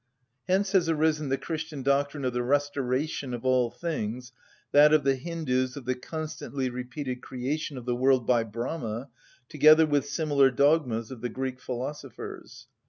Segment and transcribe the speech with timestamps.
[0.47, 4.31] Hence has arisen the Christian doctrine of the restoration of all things,
[4.71, 9.11] that of the Hindus of the constantly repeated creation of the world by Brahma,
[9.47, 12.65] together with similar dogmas of the Greek philosophers.